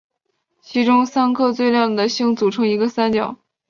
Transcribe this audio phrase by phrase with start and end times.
[0.63, 3.37] 其中三颗最亮的星组成一个三角。